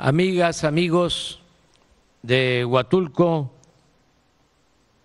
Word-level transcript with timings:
amigas, 0.00 0.64
amigos 0.64 1.42
de 2.22 2.64
Huatulco 2.64 3.52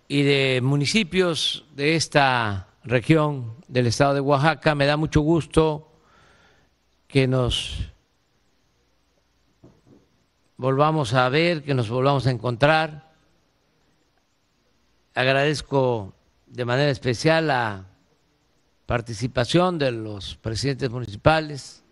y 0.08 0.22
de 0.22 0.60
municipios 0.62 1.66
de 1.74 1.96
esta 1.96 2.68
región 2.82 3.56
del 3.68 3.88
estado 3.88 4.14
de 4.14 4.20
Oaxaca, 4.20 4.74
me 4.74 4.86
da 4.86 4.96
mucho 4.96 5.20
gusto 5.20 5.92
que 7.08 7.28
nos 7.28 7.92
volvamos 10.56 11.12
a 11.12 11.28
ver, 11.28 11.62
que 11.62 11.74
nos 11.74 11.90
volvamos 11.90 12.26
a 12.26 12.30
encontrar. 12.30 13.12
Agradezco 15.14 16.14
de 16.46 16.64
manera 16.64 16.90
especial 16.90 17.48
la 17.48 17.84
participación 18.86 19.78
de 19.78 19.92
los 19.92 20.36
presidentes 20.36 20.88
municipales, 20.88 21.84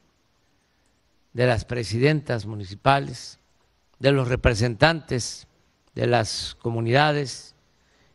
de 1.35 1.47
las 1.47 1.65
presidentas 1.65 2.47
municipales, 2.47 3.39
de 3.99 4.13
los 4.13 4.29
representantes 4.29 5.47
de 5.95 6.07
las 6.07 6.57
comunidades 6.61 7.55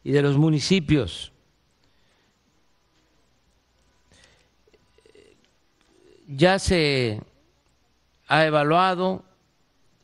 y 0.04 0.12
de 0.12 0.22
los 0.22 0.38
municipios. 0.38 1.32
Ya 6.28 6.60
se 6.60 7.22
ha 8.28 8.46
evaluado 8.46 9.24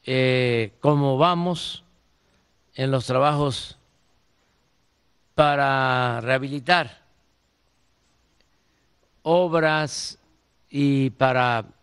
eh, 0.03 0.73
cómo 0.79 1.17
vamos 1.17 1.83
en 2.73 2.91
los 2.91 3.05
trabajos 3.05 3.77
para 5.35 6.21
rehabilitar 6.21 7.05
obras 9.27 10.19
y 10.69 11.09
para 11.11 11.74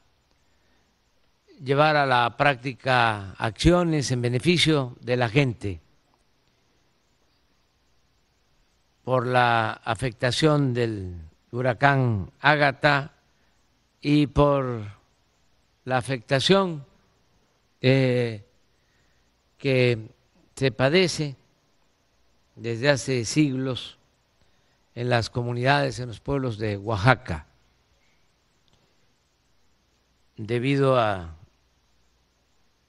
llevar 1.63 1.97
a 1.97 2.07
la 2.07 2.37
práctica 2.37 3.33
acciones 3.39 4.11
en 4.11 4.21
beneficio 4.21 4.97
de 5.01 5.17
la 5.17 5.29
gente 5.29 5.81
por 9.05 9.27
la 9.27 9.73
afectación 9.73 10.75
del 10.75 11.21
huracán 11.51 12.31
Ágata 12.41 13.13
y 14.01 14.27
por 14.27 14.83
la 15.85 15.97
afectación 15.99 16.85
eh, 17.81 18.45
que 19.59 20.09
se 20.57 20.73
padece 20.73 21.37
desde 22.57 22.91
hace 22.91 23.25
siglos 23.25 23.99
en 24.95 25.09
las 25.09 25.31
comunidades, 25.31 25.99
en 26.01 26.09
los 26.09 26.21
pueblos 26.21 26.59
de 26.59 26.77
Oaxaca, 26.77 27.47
debido 30.37 30.99
a 30.99 31.37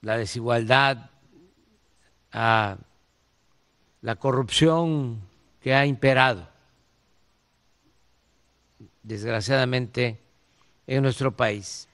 la 0.04 0.18
desigualdad, 0.18 1.10
la 2.30 2.76
corrupción 4.18 5.18
que 5.62 5.74
ha 5.74 5.86
imperado, 5.86 6.46
desgraciadamente, 9.02 10.20
en 10.86 11.02
nuestro 11.02 11.34
país. 11.34 11.88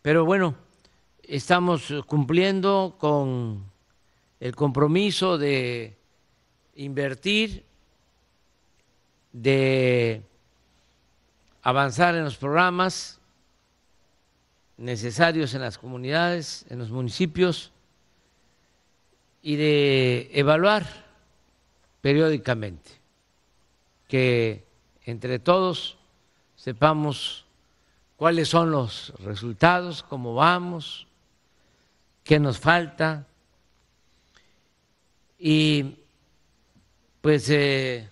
Pero 0.00 0.24
bueno, 0.24 0.54
estamos 1.24 1.92
cumpliendo 2.06 2.94
con 2.98 3.64
el 4.38 4.54
compromiso 4.54 5.36
de 5.36 5.98
invertir, 6.76 7.64
de 9.32 10.22
avanzar 11.62 12.14
en 12.14 12.22
los 12.22 12.36
programas 12.36 13.20
necesarios 14.76 15.54
en 15.54 15.60
las 15.60 15.78
comunidades, 15.78 16.66
en 16.68 16.78
los 16.78 16.90
municipios 16.90 17.70
y 19.42 19.56
de 19.56 20.30
evaluar 20.32 20.86
periódicamente, 22.00 22.90
que 24.08 24.64
entre 25.04 25.38
todos 25.38 25.98
sepamos 26.56 27.44
cuáles 28.16 28.48
son 28.48 28.70
los 28.70 29.12
resultados, 29.20 30.02
cómo 30.02 30.34
vamos, 30.34 31.06
qué 32.22 32.40
nos 32.40 32.58
falta. 32.58 33.26
Y 35.38 35.96
pues 37.20 37.48
eh, 37.50 38.08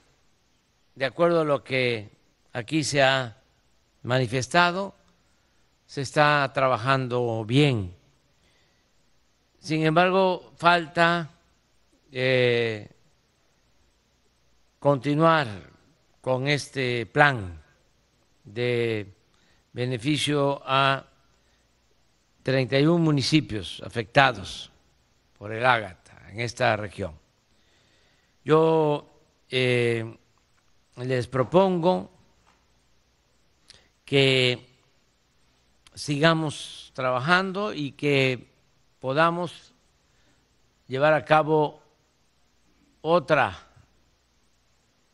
de 0.94 1.04
acuerdo 1.04 1.40
a 1.40 1.44
lo 1.44 1.64
que 1.64 2.10
aquí 2.52 2.84
se 2.84 3.02
ha 3.02 3.36
manifestado, 4.02 4.94
se 5.92 6.00
está 6.00 6.50
trabajando 6.54 7.44
bien. 7.44 7.94
Sin 9.58 9.84
embargo, 9.84 10.54
falta 10.56 11.28
eh, 12.10 12.88
continuar 14.78 15.48
con 16.22 16.48
este 16.48 17.04
plan 17.04 17.62
de 18.42 19.06
beneficio 19.74 20.62
a 20.64 21.04
31 22.42 22.96
municipios 22.96 23.82
afectados 23.84 24.72
por 25.36 25.52
el 25.52 25.66
Ágata 25.66 26.26
en 26.30 26.40
esta 26.40 26.74
región. 26.74 27.12
Yo 28.42 29.10
eh, 29.50 30.16
les 30.96 31.26
propongo 31.26 32.10
que 34.06 34.71
sigamos 36.02 36.90
trabajando 36.94 37.72
y 37.72 37.92
que 37.92 38.48
podamos 38.98 39.72
llevar 40.88 41.12
a 41.12 41.24
cabo 41.24 41.80
otra 43.02 43.56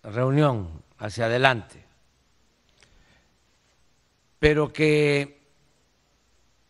reunión 0.02 0.82
hacia 0.96 1.26
adelante, 1.26 1.84
pero 4.38 4.72
que 4.72 5.42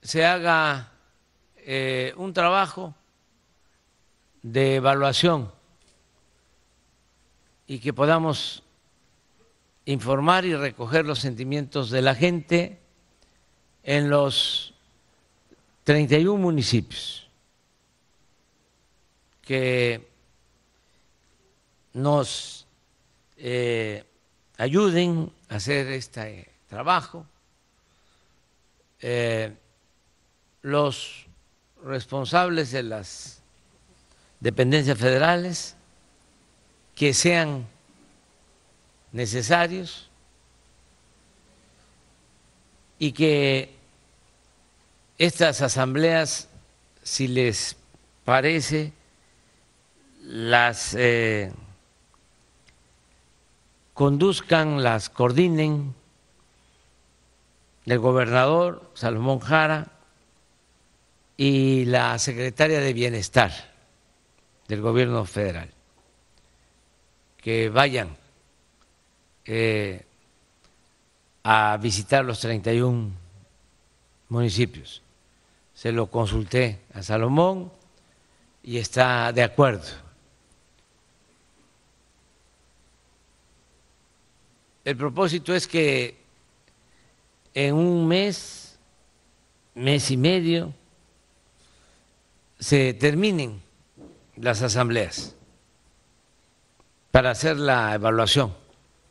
se 0.02 0.26
haga 0.26 0.90
eh, 1.58 2.12
un 2.16 2.32
trabajo 2.32 2.96
de 4.42 4.74
evaluación 4.74 5.52
y 7.68 7.78
que 7.78 7.92
podamos 7.92 8.64
informar 9.84 10.44
y 10.44 10.56
recoger 10.56 11.06
los 11.06 11.20
sentimientos 11.20 11.90
de 11.90 12.02
la 12.02 12.16
gente 12.16 12.80
en 13.82 14.10
los 14.10 14.74
31 15.84 16.40
municipios 16.40 17.26
que 19.42 20.06
nos 21.94 22.66
eh, 23.38 24.04
ayuden 24.58 25.32
a 25.48 25.56
hacer 25.56 25.86
este 25.88 26.50
trabajo. 26.68 27.24
Eh, 29.00 29.54
los 30.62 31.26
responsables 31.84 32.72
de 32.72 32.82
las 32.82 33.40
dependencias 34.40 34.98
federales 34.98 35.76
que 36.94 37.14
sean 37.14 37.66
necesarios 39.12 40.07
y 42.98 43.12
que 43.12 43.74
estas 45.18 45.62
asambleas, 45.62 46.48
si 47.02 47.28
les 47.28 47.76
parece, 48.24 48.92
las 50.22 50.94
eh, 50.94 51.52
conduzcan, 53.94 54.82
las 54.82 55.10
coordinen 55.10 55.94
el 57.86 57.98
gobernador 57.98 58.90
Salomón 58.94 59.40
Jara 59.40 59.92
y 61.36 61.86
la 61.86 62.18
secretaria 62.18 62.80
de 62.80 62.92
Bienestar 62.92 63.52
del 64.66 64.82
gobierno 64.82 65.24
federal, 65.24 65.70
que 67.38 67.70
vayan 67.70 68.16
eh, 69.46 70.04
a 71.42 71.76
visitar 71.80 72.24
los 72.24 72.40
31 72.40 73.10
municipios 74.28 75.02
se 75.78 75.92
lo 75.92 76.10
consulté 76.10 76.80
a 76.92 77.04
Salomón 77.04 77.70
y 78.64 78.78
está 78.78 79.32
de 79.32 79.44
acuerdo. 79.44 79.86
El 84.84 84.96
propósito 84.96 85.54
es 85.54 85.68
que 85.68 86.18
en 87.54 87.76
un 87.76 88.08
mes, 88.08 88.76
mes 89.76 90.10
y 90.10 90.16
medio, 90.16 90.74
se 92.58 92.92
terminen 92.94 93.62
las 94.34 94.62
asambleas 94.62 95.36
para 97.12 97.30
hacer 97.30 97.56
la 97.56 97.94
evaluación 97.94 98.52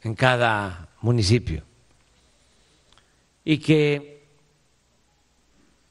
en 0.04 0.16
cada 0.16 0.90
municipio 1.00 1.64
y 3.50 3.60
que 3.60 4.28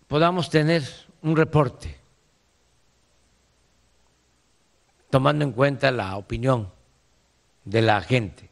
podamos 0.09 0.51
tener 0.51 0.83
un 1.23 1.35
reporte 1.35 1.99
tomando 5.09 5.43
en 5.43 5.53
cuenta 5.53 5.91
la 5.91 6.19
opinión 6.19 6.71
de 7.65 7.81
la 7.81 8.03
gente. 8.03 8.51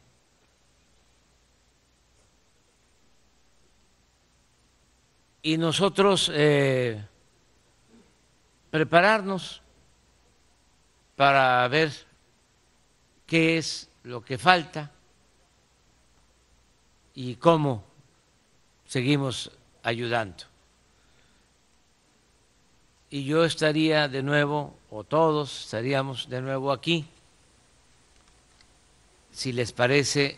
Y 5.43 5.57
nosotros 5.57 6.31
eh, 6.33 7.05
prepararnos 8.71 9.61
para 11.15 11.67
ver 11.67 11.91
qué 13.27 13.59
es 13.59 13.87
lo 14.01 14.25
que 14.25 14.39
falta 14.39 14.91
y 17.13 17.35
cómo 17.35 17.94
seguimos 18.87 19.51
ayudando. 19.83 20.43
Y 23.09 23.23
yo 23.23 23.45
estaría 23.45 24.07
de 24.07 24.23
nuevo, 24.23 24.75
o 24.89 25.03
todos 25.03 25.65
estaríamos 25.65 26.29
de 26.29 26.41
nuevo 26.41 26.71
aquí, 26.71 27.05
si 29.31 29.51
les 29.51 29.71
parece, 29.71 30.37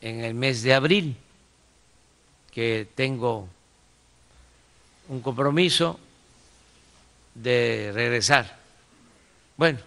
en 0.00 0.24
el 0.24 0.34
mes 0.34 0.62
de 0.62 0.74
abril, 0.74 1.16
que 2.50 2.86
tengo 2.94 3.48
un 5.08 5.20
compromiso 5.20 5.98
de 7.34 7.90
regresar. 7.92 8.58
Bueno, 9.56 9.80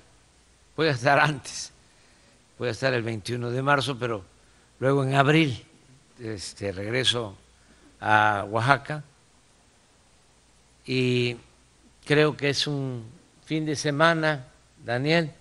voy 0.76 0.88
a 0.88 0.92
estar 0.92 1.20
antes, 1.20 1.72
voy 2.60 2.68
a 2.68 2.72
estar 2.72 2.94
el 2.94 3.04
21 3.04 3.52
de 3.52 3.62
marzo, 3.62 3.98
pero 3.98 4.24
luego 4.80 5.04
en 5.04 5.16
abril 5.16 5.64
este, 6.20 6.72
regreso 6.72 7.38
a 8.00 8.46
Oaxaca 8.50 9.04
y 10.86 11.36
creo 12.06 12.38
que 12.38 12.50
es 12.50 12.66
un 12.66 13.06
fin 13.46 13.66
de 13.66 13.76
semana, 13.76 14.48
Daniel. 14.84 15.34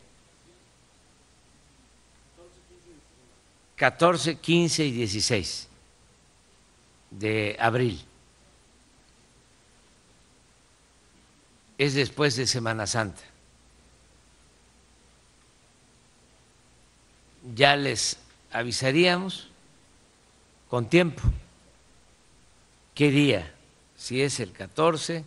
14, 3.76 4.36
15 4.36 4.84
y 4.86 4.90
16 4.90 5.68
de 7.10 7.56
abril. 7.60 8.02
Es 11.78 11.94
después 11.94 12.36
de 12.36 12.46
Semana 12.46 12.86
Santa. 12.86 13.22
Ya 17.54 17.76
les 17.76 18.18
avisaríamos 18.50 19.48
con 20.68 20.88
tiempo 20.88 21.22
qué 22.96 23.10
día, 23.10 23.52
si 23.94 24.22
es 24.22 24.40
el 24.40 24.52
14, 24.52 25.22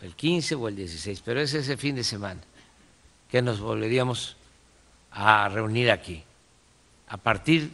el 0.00 0.14
15 0.14 0.54
o 0.54 0.68
el 0.68 0.76
16, 0.76 1.22
pero 1.24 1.40
es 1.40 1.52
ese 1.52 1.76
fin 1.76 1.96
de 1.96 2.04
semana 2.04 2.40
que 3.28 3.42
nos 3.42 3.60
volveríamos 3.60 4.36
a 5.10 5.48
reunir 5.48 5.90
aquí 5.90 6.22
a 7.08 7.16
partir 7.16 7.72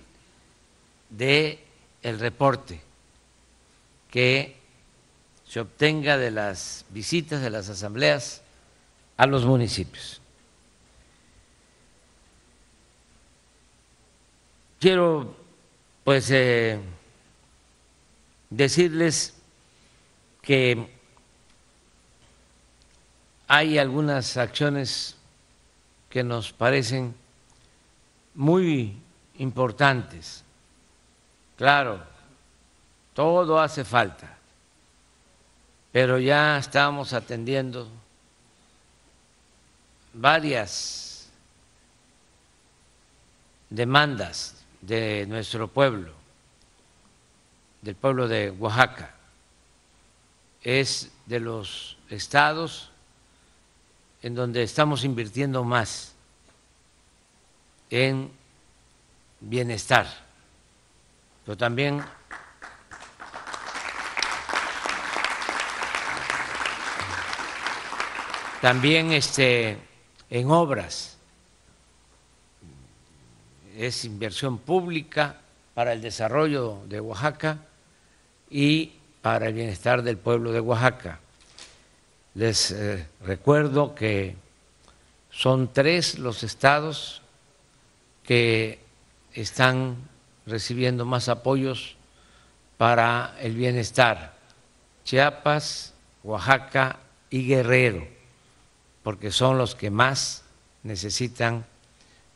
de 1.11 1.63
el 2.03 2.19
reporte 2.19 2.81
que 4.11 4.57
se 5.47 5.61
obtenga 5.61 6.17
de 6.17 6.31
las 6.31 6.87
visitas 6.89 7.43
de 7.43 7.51
las 7.51 7.69
asambleas 7.69 8.41
a 9.19 9.27
los 9.27 9.45
municipios. 9.45 10.23
Quiero 14.81 15.37
pues 16.05 16.31
eh, 16.31 16.79
decirles 18.57 19.35
que 20.41 20.89
hay 23.49 23.79
algunas 23.79 24.37
acciones 24.37 25.17
que 26.09 26.23
nos 26.23 26.53
parecen 26.53 27.15
muy 28.35 28.97
importantes. 29.39 30.45
Claro, 31.57 32.03
todo 33.13 33.61
hace 33.61 33.85
falta, 33.85 34.37
pero 35.93 36.19
ya 36.19 36.59
estamos 36.59 37.13
atendiendo 37.13 37.89
varias 40.13 41.29
demandas 43.71 44.65
de 44.81 45.27
nuestro 45.27 45.67
pueblo, 45.67 46.13
del 47.85 47.95
pueblo 47.95 48.27
de 48.27 48.51
Oaxaca. 48.51 49.15
Es 50.63 51.13
de 51.27 51.39
los 51.39 51.99
estados 52.09 52.91
en 54.23 54.35
donde 54.35 54.63
estamos 54.63 55.05
invirtiendo 55.05 55.63
más 55.65 56.15
en 57.91 58.33
bienestar, 59.41 60.07
pero 61.45 61.59
también 61.59 62.03
también 68.63 69.13
este 69.13 69.77
en 70.31 70.51
obras 70.51 71.19
es 73.77 74.07
inversión 74.07 74.57
pública 74.57 75.37
para 75.75 75.93
el 75.93 76.01
desarrollo 76.01 76.81
de 76.87 76.99
Oaxaca 77.03 77.59
y 78.55 78.93
para 79.21 79.49
el 79.49 79.55
bienestar 79.55 80.05
del 80.05 80.17
pueblo 80.17 80.53
de 80.53 80.61
Oaxaca. 80.61 81.19
Les 82.35 82.71
eh, 82.71 83.05
recuerdo 83.25 83.97
que 83.97 84.37
son 85.33 85.73
tres 85.73 86.21
los 86.21 86.45
estados 86.45 87.21
que 88.23 88.79
están 89.33 89.97
recibiendo 90.47 91.05
más 91.05 91.29
apoyos 91.29 91.97
para 92.79 93.35
el 93.41 93.57
bienestar, 93.57 94.37
Chiapas, 95.05 95.93
Oaxaca 96.23 97.01
y 97.31 97.49
Guerrero, 97.49 98.07
porque 99.03 99.33
son 99.33 99.59
los 99.59 99.75
que 99.75 99.91
más 99.91 100.45
necesitan 100.85 101.65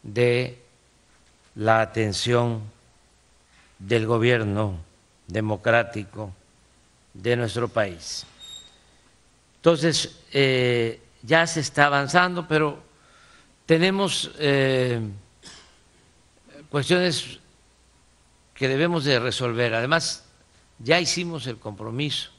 de 0.03 0.59
la 1.55 1.81
atención 1.81 2.63
del 3.79 4.05
gobierno 4.05 4.88
democrático 5.29 6.33
de 7.15 7.37
nuestro 7.37 7.69
país. 7.69 8.27
Entonces, 9.57 10.19
eh, 10.33 11.01
ya 11.23 11.47
se 11.47 11.61
está 11.61 11.87
avanzando, 11.87 12.49
pero 12.49 12.83
tenemos 13.67 14.31
eh, 14.39 15.01
cuestiones 16.71 17.39
que 18.55 18.69
debemos 18.69 19.05
de 19.05 19.21
resolver. 19.21 19.75
Además, 19.75 20.25
ya 20.79 20.99
hicimos 21.01 21.47
el 21.47 21.59
compromiso 21.59 22.31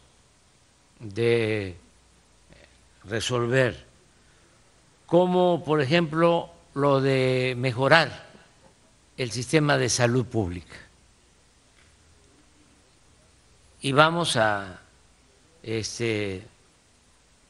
de 1.00 1.78
resolver, 3.06 3.86
como 5.06 5.64
por 5.64 5.82
ejemplo 5.82 6.52
lo 6.74 7.02
de 7.02 7.56
mejorar 7.58 8.28
el 9.18 9.32
sistema 9.32 9.78
de 9.78 9.90
salud 9.90 10.26
pública. 10.26 10.89
Y 13.82 13.92
vamos 13.94 14.36
a 14.36 14.82
este, 15.64 16.44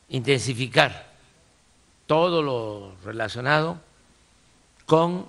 intensificar 0.10 1.10
todo 2.06 2.42
lo 2.42 2.96
relacionado 3.04 3.80
con 4.86 5.28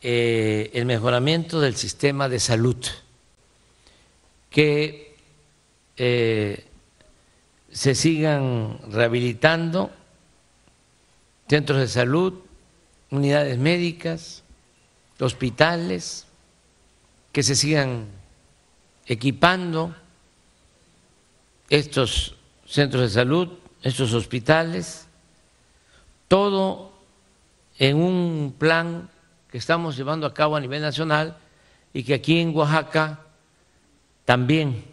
eh, 0.00 0.70
el 0.74 0.86
mejoramiento 0.86 1.60
del 1.60 1.74
sistema 1.74 2.28
de 2.28 2.38
salud, 2.38 2.76
que 4.50 5.16
eh, 5.96 6.64
se 7.72 7.94
sigan 7.94 8.78
rehabilitando 8.90 9.90
centros 11.48 11.80
de 11.80 11.88
salud, 11.88 12.34
unidades 13.10 13.58
médicas, 13.58 14.44
hospitales, 15.18 16.26
que 17.32 17.42
se 17.42 17.56
sigan 17.56 18.06
equipando 19.08 19.96
estos 21.70 22.34
centros 22.66 23.02
de 23.02 23.08
salud, 23.08 23.48
estos 23.82 24.12
hospitales, 24.12 25.08
todo 26.28 26.92
en 27.78 27.96
un 27.96 28.54
plan 28.58 29.08
que 29.50 29.56
estamos 29.56 29.96
llevando 29.96 30.26
a 30.26 30.34
cabo 30.34 30.56
a 30.56 30.60
nivel 30.60 30.82
nacional 30.82 31.38
y 31.94 32.02
que 32.02 32.14
aquí 32.14 32.38
en 32.38 32.54
Oaxaca 32.54 33.20
también 34.26 34.84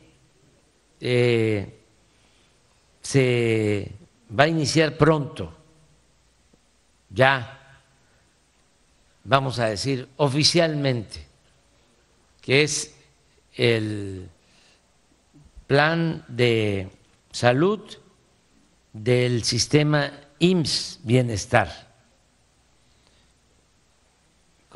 eh, 1.01 1.77
se 3.01 3.91
va 4.38 4.45
a 4.45 4.48
iniciar 4.48 4.98
pronto, 4.98 5.53
ya 7.10 7.84
vamos 9.25 9.60
a 9.60 9.65
decir 9.65 10.07
oficialmente, 10.15 11.25
que 12.41 12.63
es 12.63 12.95
el 13.55 14.29
plan 15.67 16.24
de 16.27 16.89
salud 17.31 17.81
del 18.93 19.43
sistema 19.43 20.12
IMSS 20.39 21.00
Bienestar 21.03 21.85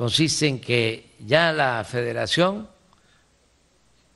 consiste 0.00 0.46
en 0.46 0.62
que 0.62 1.10
ya 1.26 1.52
la 1.52 1.84
federación, 1.84 2.66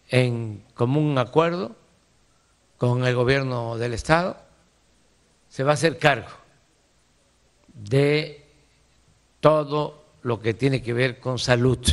en 0.08 0.64
común 0.72 1.18
acuerdo 1.18 1.76
con 2.78 3.04
el 3.04 3.14
gobierno 3.14 3.76
del 3.76 3.92
Estado, 3.92 4.40
se 5.50 5.62
va 5.62 5.72
a 5.72 5.74
hacer 5.74 5.98
cargo 5.98 6.30
de 7.68 8.46
todo 9.40 10.06
lo 10.22 10.40
que 10.40 10.54
tiene 10.54 10.80
que 10.80 10.94
ver 10.94 11.20
con 11.20 11.38
salud. 11.38 11.86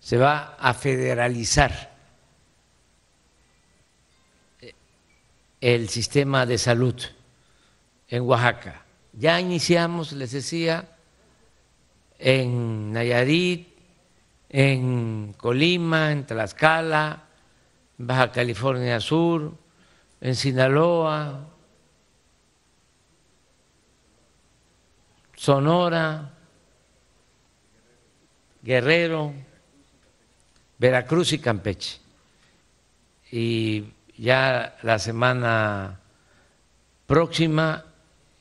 Se 0.00 0.16
va 0.16 0.56
a 0.58 0.74
federalizar 0.74 1.90
el 5.60 5.88
sistema 5.88 6.46
de 6.46 6.58
salud 6.58 7.00
en 8.08 8.22
Oaxaca. 8.22 8.82
Ya 9.12 9.38
iniciamos, 9.40 10.12
les 10.12 10.32
decía, 10.32 10.88
en 12.18 12.92
Nayarit, 12.92 13.68
en 14.48 15.34
Colima, 15.34 16.12
en 16.12 16.26
Tlaxcala, 16.26 17.24
Baja 17.98 18.32
California 18.32 18.98
Sur, 19.00 19.52
en 20.20 20.34
Sinaloa, 20.34 21.46
Sonora, 25.36 26.34
Guerrero, 28.62 29.32
Veracruz 30.80 31.34
y 31.34 31.38
Campeche. 31.38 31.98
Y 33.30 33.84
ya 34.16 34.78
la 34.82 34.98
semana 34.98 36.00
próxima 37.06 37.84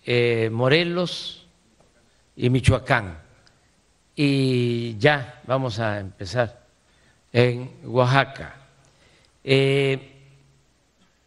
eh, 0.05 0.49
Morelos 0.49 1.45
y 2.37 2.49
Michoacán. 2.49 3.19
Y 4.15 4.97
ya 4.97 5.41
vamos 5.47 5.79
a 5.79 5.99
empezar 5.99 6.65
en 7.33 7.71
Oaxaca. 7.83 8.55
Eh, 9.43 10.15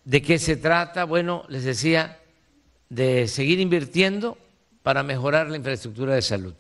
¿De 0.05 0.23
qué 0.23 0.39
se 0.39 0.57
trata? 0.57 1.05
Bueno, 1.05 1.45
les 1.49 1.65
decía, 1.65 2.21
de 2.89 3.29
seguir 3.29 3.61
invirtiendo 3.61 4.39
para 4.83 5.03
mejorar 5.03 5.51
la 5.51 5.59
infraestructura 5.59 6.15
de 6.15 6.23
salud. 6.23 6.55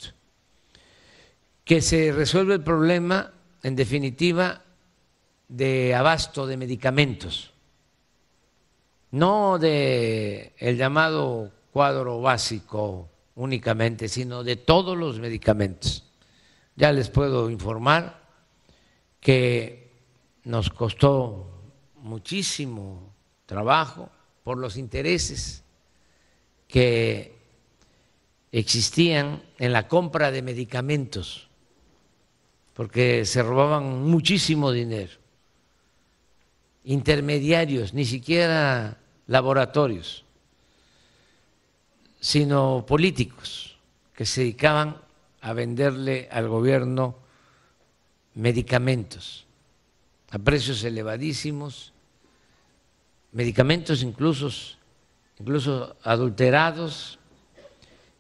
Que 1.64 1.80
se 1.80 2.12
resuelva 2.12 2.52
el 2.54 2.62
problema, 2.62 3.32
en 3.62 3.76
definitiva, 3.76 4.62
de 5.49 5.95
abasto 5.95 6.47
de 6.47 6.57
medicamentos, 6.57 7.52
no 9.11 9.59
de 9.59 10.54
el 10.59 10.76
llamado 10.76 11.52
cuadro 11.73 12.21
básico 12.21 13.11
únicamente, 13.35 14.09
sino 14.09 14.42
de 14.42 14.57
todos 14.57 14.97
los 14.97 15.19
medicamentos. 15.19 16.04
Ya 16.76 16.92
les 16.92 17.11
puedo 17.11 17.50
informar 17.50 18.23
que 19.21 19.90
nos 20.45 20.71
costó 20.71 21.50
muchísimo 21.97 23.12
trabajo 23.47 24.11
por 24.42 24.59
los 24.59 24.76
intereses 24.76 25.62
que 26.66 27.38
existían 28.50 29.42
en 29.59 29.73
la 29.73 29.88
compra 29.88 30.31
de 30.31 30.42
medicamentos, 30.42 31.49
porque 32.75 33.25
se 33.25 33.43
robaban 33.43 34.02
muchísimo 34.02 34.73
dinero, 34.73 35.12
intermediarios, 36.85 37.95
ni 37.95 38.05
siquiera 38.05 38.99
laboratorios 39.26 40.25
sino 42.23 42.87
políticos 42.87 43.76
que 44.14 44.25
se 44.25 44.43
dedicaban 44.43 44.97
a 45.41 45.52
venderle 45.52 46.29
al 46.31 46.49
gobierno 46.49 47.17
medicamentos 48.35 49.45
a 50.31 50.38
precios 50.38 50.83
elevadísimos, 50.85 51.93
medicamentos 53.33 54.02
incluso, 54.02 54.50
incluso 55.38 55.97
adulterados, 56.05 57.19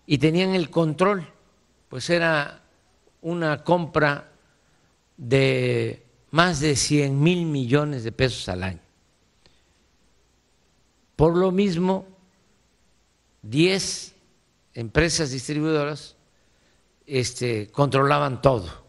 y 0.04 0.18
tenían 0.18 0.54
el 0.54 0.68
control, 0.68 1.26
pues 1.88 2.10
era 2.10 2.60
una 3.22 3.64
compra 3.64 4.31
de 5.22 6.04
más 6.32 6.58
de 6.58 6.74
100 6.74 7.22
mil 7.22 7.46
millones 7.46 8.02
de 8.02 8.10
pesos 8.10 8.48
al 8.48 8.64
año. 8.64 8.80
Por 11.14 11.36
lo 11.36 11.52
mismo, 11.52 12.08
10 13.42 14.14
empresas 14.74 15.30
distribuidoras 15.30 16.16
este, 17.06 17.70
controlaban 17.70 18.42
todo 18.42 18.84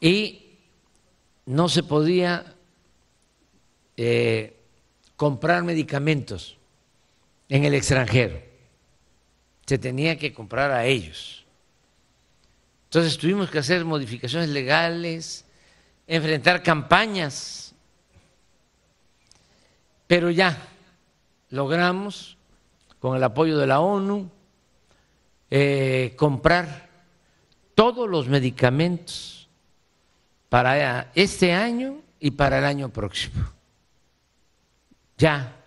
y 0.00 0.58
no 1.46 1.68
se 1.68 1.82
podía 1.82 2.54
eh, 3.96 4.56
comprar 5.16 5.64
medicamentos 5.64 6.56
en 7.48 7.64
el 7.64 7.74
extranjero, 7.74 8.40
se 9.66 9.78
tenía 9.78 10.16
que 10.16 10.32
comprar 10.32 10.70
a 10.70 10.86
ellos. 10.86 11.44
Entonces 12.88 13.18
tuvimos 13.18 13.50
que 13.50 13.58
hacer 13.58 13.84
modificaciones 13.84 14.48
legales, 14.48 15.44
enfrentar 16.06 16.62
campañas, 16.62 17.74
pero 20.06 20.30
ya 20.30 20.56
logramos 21.50 22.38
con 22.98 23.14
el 23.14 23.22
apoyo 23.22 23.58
de 23.58 23.66
la 23.66 23.80
ONU, 23.80 24.30
eh, 25.50 26.14
comprar 26.16 26.88
todos 27.74 28.08
los 28.08 28.26
medicamentos 28.26 29.50
para 30.48 31.12
este 31.14 31.52
año 31.52 32.00
y 32.18 32.30
para 32.30 32.58
el 32.58 32.64
año 32.64 32.88
próximo. 32.88 33.52
Ya 35.18 35.62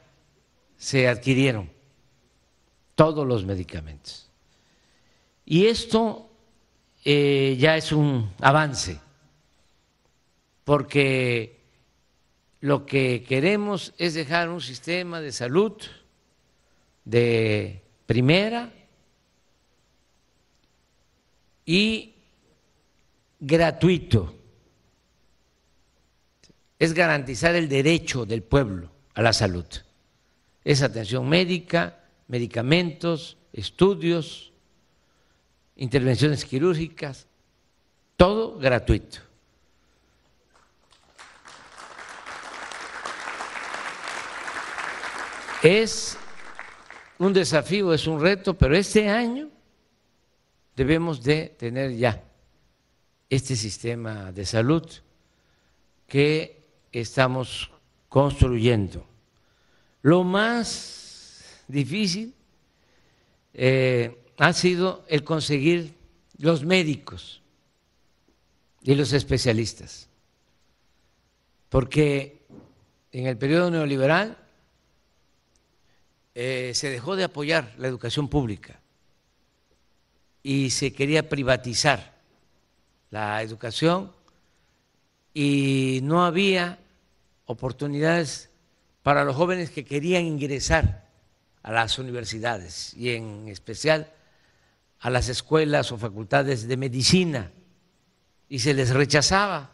se 0.75 1.07
adquirieron 1.07 1.69
todos 2.95 3.27
los 3.27 3.45
medicamentos. 3.45 4.27
Y 5.45 5.67
esto 5.67 6.30
eh, 7.03 7.55
ya 7.59 7.77
es 7.77 7.91
un 7.91 8.31
avance, 8.39 8.99
porque 10.63 11.59
lo 12.59 12.85
que 12.85 13.23
queremos 13.23 13.93
es 13.97 14.13
dejar 14.13 14.49
un 14.49 14.61
sistema 14.61 15.19
de 15.19 15.31
salud 15.31 15.73
de 17.05 17.81
primera 18.05 18.71
y 21.65 22.13
gratuito. 23.39 24.35
Es 26.77 26.93
garantizar 26.93 27.55
el 27.55 27.67
derecho 27.67 28.25
del 28.25 28.43
pueblo 28.43 28.91
a 29.13 29.21
la 29.21 29.33
salud. 29.33 29.65
Es 30.63 30.81
atención 30.81 31.27
médica, 31.27 32.03
medicamentos, 32.27 33.37
estudios, 33.53 34.50
intervenciones 35.81 36.45
quirúrgicas, 36.45 37.25
todo 38.15 38.59
gratuito. 38.59 39.17
Es 45.63 46.19
un 47.17 47.33
desafío, 47.33 47.91
es 47.95 48.05
un 48.05 48.21
reto, 48.21 48.53
pero 48.53 48.75
este 48.75 49.09
año 49.09 49.49
debemos 50.75 51.23
de 51.23 51.47
tener 51.57 51.97
ya 51.97 52.23
este 53.27 53.55
sistema 53.55 54.31
de 54.31 54.45
salud 54.45 54.87
que 56.05 56.63
estamos 56.91 57.71
construyendo. 58.07 59.03
Lo 60.03 60.23
más 60.23 61.63
difícil 61.67 62.35
eh, 63.55 64.20
ha 64.41 64.53
sido 64.53 65.05
el 65.07 65.23
conseguir 65.23 65.93
los 66.39 66.65
médicos 66.65 67.43
y 68.81 68.95
los 68.95 69.13
especialistas, 69.13 70.09
porque 71.69 72.41
en 73.11 73.27
el 73.27 73.37
periodo 73.37 73.69
neoliberal 73.69 74.35
eh, 76.33 76.71
se 76.73 76.89
dejó 76.89 77.15
de 77.15 77.25
apoyar 77.25 77.75
la 77.77 77.87
educación 77.87 78.29
pública 78.29 78.79
y 80.41 80.71
se 80.71 80.91
quería 80.91 81.29
privatizar 81.29 82.15
la 83.11 83.43
educación 83.43 84.11
y 85.35 85.99
no 86.01 86.25
había 86.25 86.79
oportunidades 87.45 88.49
para 89.03 89.23
los 89.23 89.35
jóvenes 89.35 89.69
que 89.69 89.85
querían 89.85 90.25
ingresar 90.25 91.07
a 91.61 91.71
las 91.71 91.99
universidades 91.99 92.95
y 92.95 93.11
en 93.11 93.47
especial 93.47 94.11
a 95.01 95.09
las 95.09 95.29
escuelas 95.29 95.91
o 95.91 95.97
facultades 95.97 96.67
de 96.67 96.77
medicina 96.77 97.51
y 98.47 98.59
se 98.59 98.73
les 98.73 98.91
rechazaba. 98.91 99.71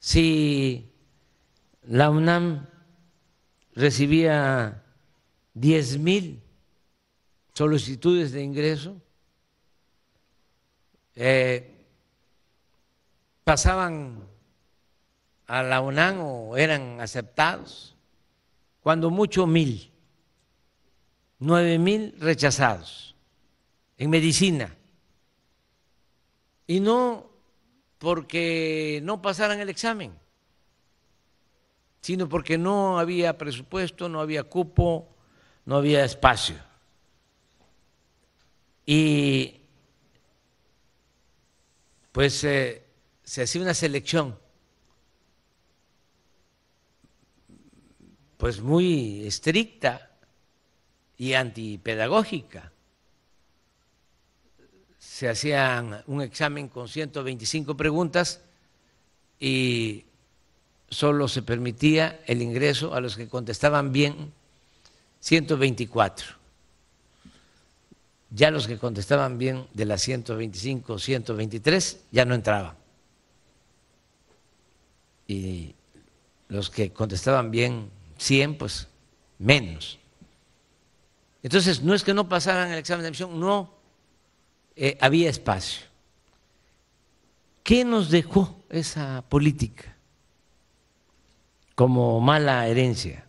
Si 0.00 0.90
la 1.84 2.10
UNAM 2.10 2.66
recibía 3.74 4.82
diez 5.54 5.98
mil 5.98 6.42
solicitudes 7.54 8.32
de 8.32 8.42
ingreso, 8.42 9.00
eh, 11.14 11.86
pasaban 13.44 14.26
a 15.46 15.62
la 15.62 15.80
UNAM 15.80 16.20
o 16.20 16.56
eran 16.56 17.00
aceptados, 17.00 17.94
cuando 18.80 19.10
mucho 19.10 19.46
mil, 19.46 19.92
nueve 21.38 21.78
mil 21.78 22.16
rechazados 22.18 23.11
en 23.98 24.10
medicina. 24.10 24.76
Y 26.66 26.80
no 26.80 27.30
porque 27.98 29.00
no 29.02 29.22
pasaran 29.22 29.60
el 29.60 29.68
examen, 29.68 30.12
sino 32.00 32.28
porque 32.28 32.58
no 32.58 32.98
había 32.98 33.38
presupuesto, 33.38 34.08
no 34.08 34.20
había 34.20 34.44
cupo, 34.44 35.08
no 35.64 35.76
había 35.76 36.04
espacio. 36.04 36.56
Y 38.84 39.60
pues 42.10 42.42
eh, 42.44 42.84
se 43.22 43.42
hacía 43.42 43.62
una 43.62 43.74
selección 43.74 44.38
pues 48.36 48.60
muy 48.60 49.24
estricta 49.24 50.10
y 51.16 51.34
antipedagógica. 51.34 52.71
Se 55.12 55.28
hacían 55.28 56.02
un 56.06 56.22
examen 56.22 56.68
con 56.68 56.88
125 56.88 57.76
preguntas 57.76 58.40
y 59.38 60.06
solo 60.88 61.28
se 61.28 61.42
permitía 61.42 62.22
el 62.24 62.40
ingreso 62.40 62.94
a 62.94 63.00
los 63.02 63.18
que 63.18 63.28
contestaban 63.28 63.92
bien 63.92 64.32
124. 65.20 66.28
Ya 68.30 68.50
los 68.50 68.66
que 68.66 68.78
contestaban 68.78 69.36
bien 69.36 69.66
de 69.74 69.84
las 69.84 70.00
125, 70.00 70.98
123 70.98 72.00
ya 72.10 72.24
no 72.24 72.34
entraban. 72.34 72.74
Y 75.28 75.74
los 76.48 76.70
que 76.70 76.90
contestaban 76.90 77.50
bien 77.50 77.90
100, 78.16 78.56
pues 78.56 78.88
menos. 79.38 79.98
Entonces, 81.42 81.82
no 81.82 81.92
es 81.92 82.02
que 82.02 82.14
no 82.14 82.30
pasaran 82.30 82.72
el 82.72 82.78
examen 82.78 83.02
de 83.02 83.08
admisión, 83.08 83.38
no, 83.38 83.81
eh, 84.76 84.96
había 85.00 85.30
espacio. 85.30 85.86
¿Qué 87.62 87.84
nos 87.84 88.10
dejó 88.10 88.64
esa 88.68 89.22
política 89.28 89.96
como 91.74 92.20
mala 92.20 92.66
herencia? 92.66 93.26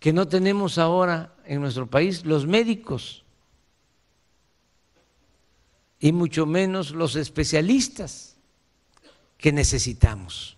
Que 0.00 0.12
no 0.12 0.26
tenemos 0.26 0.78
ahora 0.78 1.34
en 1.44 1.60
nuestro 1.60 1.88
país 1.88 2.24
los 2.24 2.46
médicos 2.46 3.24
y 6.00 6.12
mucho 6.12 6.46
menos 6.46 6.90
los 6.92 7.16
especialistas 7.16 8.36
que 9.38 9.52
necesitamos 9.52 10.56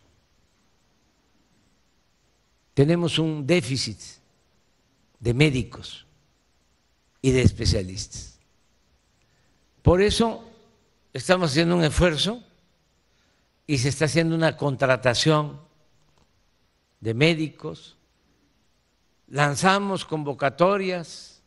tenemos 2.74 3.20
un 3.20 3.46
déficit 3.46 3.98
de 5.20 5.32
médicos 5.32 6.04
y 7.22 7.30
de 7.30 7.42
especialistas. 7.42 8.33
Por 9.84 10.00
eso 10.00 10.42
estamos 11.12 11.50
haciendo 11.50 11.76
un 11.76 11.84
esfuerzo 11.84 12.42
y 13.66 13.76
se 13.76 13.90
está 13.90 14.06
haciendo 14.06 14.34
una 14.34 14.56
contratación 14.56 15.60
de 17.00 17.12
médicos, 17.12 17.98
lanzamos 19.28 20.06
convocatorias 20.06 21.42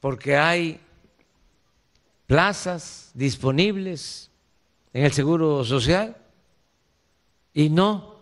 porque 0.00 0.38
hay 0.38 0.80
plazas 2.24 3.10
disponibles 3.12 4.30
en 4.94 5.04
el 5.04 5.12
Seguro 5.12 5.62
Social 5.62 6.16
y 7.52 7.68
no 7.68 8.20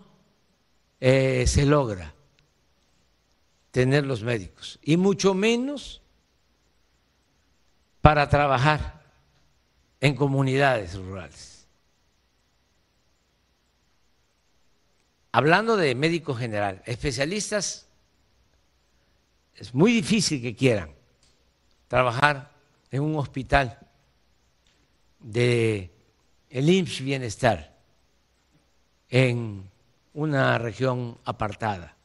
eh, 0.98 1.44
se 1.46 1.64
logra 1.64 2.12
tener 3.70 4.04
los 4.04 4.24
médicos, 4.24 4.80
y 4.82 4.96
mucho 4.96 5.32
menos 5.32 6.02
para 8.00 8.28
trabajar 8.28 9.03
en 10.04 10.14
comunidades 10.14 10.96
rurales. 10.96 11.66
Hablando 15.32 15.78
de 15.78 15.94
médico 15.94 16.34
general, 16.34 16.82
especialistas, 16.84 17.88
es 19.54 19.72
muy 19.72 19.94
difícil 19.94 20.42
que 20.42 20.54
quieran 20.54 20.90
trabajar 21.88 22.50
en 22.90 23.00
un 23.00 23.16
hospital 23.16 23.78
de 25.20 25.90
el 26.50 26.84
Bienestar 27.00 27.74
en 29.08 29.70
una 30.12 30.58
región 30.58 31.16
apartada 31.24 31.96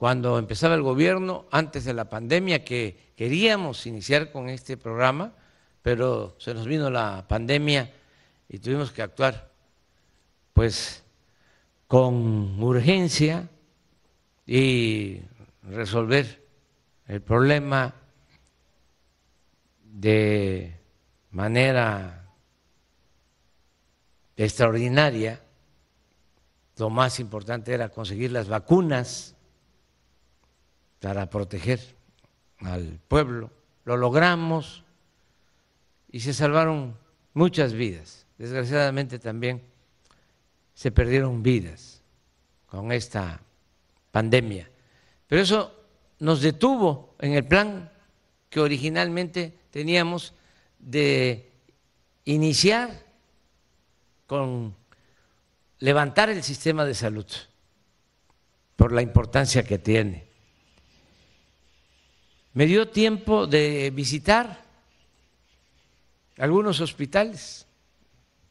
cuando 0.00 0.38
empezaba 0.38 0.76
el 0.76 0.82
gobierno, 0.82 1.44
antes 1.50 1.84
de 1.84 1.92
la 1.92 2.08
pandemia, 2.08 2.64
que 2.64 3.12
queríamos 3.14 3.84
iniciar 3.84 4.32
con 4.32 4.48
este 4.48 4.78
programa, 4.78 5.34
pero 5.82 6.36
se 6.38 6.54
nos 6.54 6.66
vino 6.66 6.88
la 6.88 7.26
pandemia 7.28 7.92
y 8.48 8.60
tuvimos 8.60 8.92
que 8.92 9.02
actuar 9.02 9.50
pues 10.54 11.04
con 11.86 12.62
urgencia 12.62 13.46
y 14.46 15.20
resolver 15.64 16.48
el 17.06 17.20
problema 17.20 17.94
de 19.84 20.80
manera 21.30 22.26
extraordinaria. 24.34 25.42
Lo 26.78 26.88
más 26.88 27.20
importante 27.20 27.74
era 27.74 27.90
conseguir 27.90 28.32
las 28.32 28.48
vacunas 28.48 29.36
para 31.00 31.28
proteger 31.28 31.80
al 32.58 33.00
pueblo. 33.08 33.50
Lo 33.84 33.96
logramos 33.96 34.84
y 36.12 36.20
se 36.20 36.34
salvaron 36.34 36.96
muchas 37.34 37.72
vidas. 37.72 38.26
Desgraciadamente 38.38 39.18
también 39.18 39.62
se 40.74 40.92
perdieron 40.92 41.42
vidas 41.42 42.02
con 42.66 42.92
esta 42.92 43.40
pandemia. 44.10 44.70
Pero 45.26 45.42
eso 45.42 45.74
nos 46.18 46.42
detuvo 46.42 47.14
en 47.18 47.32
el 47.34 47.44
plan 47.44 47.90
que 48.48 48.60
originalmente 48.60 49.58
teníamos 49.70 50.34
de 50.78 51.50
iniciar 52.24 52.90
con 54.26 54.74
levantar 55.78 56.30
el 56.30 56.42
sistema 56.42 56.84
de 56.84 56.94
salud 56.94 57.26
por 58.76 58.92
la 58.92 59.02
importancia 59.02 59.62
que 59.62 59.78
tiene 59.78 60.29
me 62.52 62.66
dio 62.66 62.88
tiempo 62.88 63.46
de 63.46 63.90
visitar 63.90 64.64
algunos 66.38 66.80
hospitales. 66.80 67.66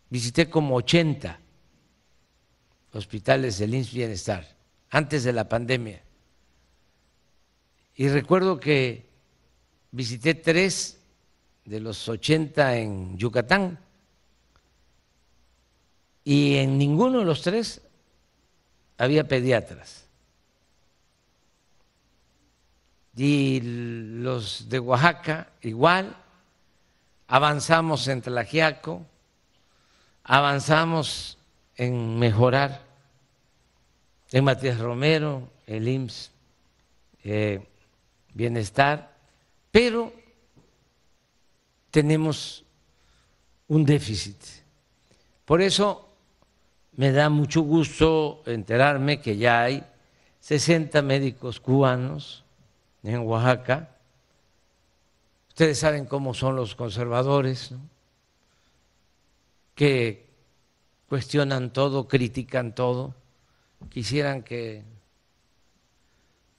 Visité 0.09 0.49
como 0.49 0.75
80 0.75 1.39
hospitales 2.93 3.59
del 3.59 3.75
INS 3.75 3.91
Bienestar 3.91 4.55
antes 4.89 5.23
de 5.23 5.33
la 5.33 5.47
pandemia. 5.47 6.01
Y 7.95 8.07
recuerdo 8.07 8.59
que 8.59 9.05
visité 9.91 10.33
tres 10.33 10.97
de 11.65 11.79
los 11.79 12.07
80 12.07 12.77
en 12.77 13.17
Yucatán 13.17 13.79
y 16.23 16.55
en 16.55 16.77
ninguno 16.77 17.19
de 17.19 17.25
los 17.25 17.41
tres 17.41 17.81
había 18.97 19.27
pediatras. 19.27 20.08
Y 23.19 23.60
los 23.60 24.69
de 24.69 24.79
Oaxaca 24.79 25.49
igual, 25.62 26.15
avanzamos 27.27 28.08
en 28.08 28.21
Tlajiaco, 28.21 29.05
avanzamos 30.23 31.38
en 31.75 32.17
mejorar. 32.17 32.82
En 34.32 34.45
Matías 34.45 34.79
Romero, 34.79 35.49
el 35.67 35.86
IMSS, 35.89 36.32
eh, 37.25 37.67
bienestar, 38.34 39.12
pero 39.69 40.13
tenemos 41.91 42.63
un 43.67 43.84
déficit. 43.84 44.38
Por 45.43 45.62
eso 45.62 46.08
me 46.93 47.12
da 47.12 47.27
mucho 47.27 47.63
gusto 47.63 48.43
enterarme 48.45 49.19
que 49.19 49.36
ya 49.36 49.63
hay 49.63 49.84
60 50.39 51.01
médicos 51.01 51.60
cubanos 51.60 52.45
en 53.03 53.19
Oaxaca. 53.19 53.95
Ustedes 55.49 55.79
saben 55.79 56.05
cómo 56.05 56.33
son 56.33 56.55
los 56.55 56.75
conservadores, 56.75 57.73
que 59.75 60.27
cuestionan 61.07 61.71
todo, 61.73 62.07
critican 62.07 62.75
todo, 62.75 63.15
quisieran 63.89 64.43
que 64.43 64.83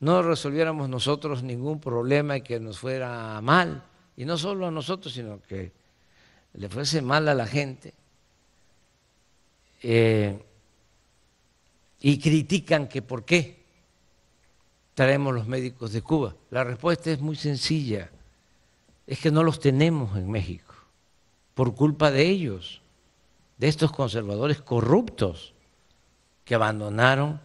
no 0.00 0.22
resolviéramos 0.22 0.88
nosotros 0.88 1.42
ningún 1.42 1.80
problema 1.80 2.38
y 2.38 2.42
que 2.42 2.58
nos 2.58 2.78
fuera 2.78 3.40
mal. 3.42 3.84
Y 4.16 4.24
no 4.24 4.36
solo 4.36 4.66
a 4.66 4.70
nosotros, 4.70 5.12
sino 5.12 5.40
que 5.42 5.72
le 6.54 6.68
fuese 6.68 7.00
mal 7.00 7.28
a 7.28 7.34
la 7.34 7.46
gente, 7.46 7.94
eh, 9.82 10.44
y 12.00 12.18
critican 12.18 12.88
que 12.88 13.02
por 13.02 13.24
qué 13.24 13.59
traemos 15.00 15.34
los 15.34 15.46
médicos 15.46 15.94
de 15.94 16.02
Cuba. 16.02 16.34
La 16.50 16.62
respuesta 16.62 17.10
es 17.10 17.22
muy 17.22 17.34
sencilla, 17.34 18.10
es 19.06 19.18
que 19.18 19.30
no 19.30 19.42
los 19.42 19.58
tenemos 19.58 20.14
en 20.18 20.30
México, 20.30 20.74
por 21.54 21.74
culpa 21.74 22.10
de 22.10 22.28
ellos, 22.28 22.82
de 23.56 23.68
estos 23.68 23.92
conservadores 23.92 24.60
corruptos 24.60 25.54
que 26.44 26.54
abandonaron 26.54 27.40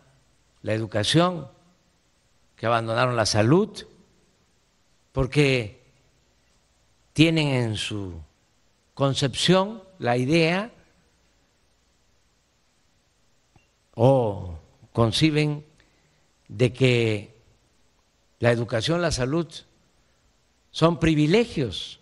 la 0.63 0.73
educación, 0.73 1.47
que 2.57 2.65
abandonaron 2.65 3.15
la 3.15 3.25
salud, 3.25 3.87
porque 5.13 5.81
tienen 7.13 7.47
en 7.47 7.77
su 7.77 8.19
concepción 8.93 9.81
la 9.97 10.17
idea 10.17 10.73
o 13.93 14.59
conciben 14.91 15.63
de 16.49 16.73
que 16.73 17.35
la 18.45 18.51
educación, 18.51 19.01
la 19.01 19.10
salud 19.10 19.47
son 20.69 20.99
privilegios. 20.99 21.99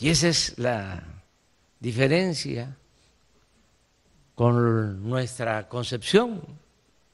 Y 0.00 0.08
esa 0.08 0.26
es 0.26 0.58
la 0.58 1.22
diferencia 1.78 2.76
con 4.34 5.08
nuestra 5.08 5.68
concepción. 5.68 6.42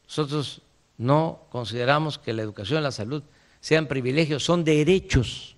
Nosotros 0.05 0.63
no 0.97 1.43
consideramos 1.51 2.17
que 2.17 2.33
la 2.33 2.41
educación 2.41 2.81
y 2.81 2.85
la 2.85 2.93
salud 2.93 3.23
sean 3.61 3.87
privilegios, 3.87 4.43
son 4.43 4.65
derechos 4.65 5.57